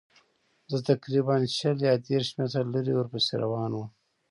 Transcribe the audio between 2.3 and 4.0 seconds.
متره لرې ورپسې روان وم.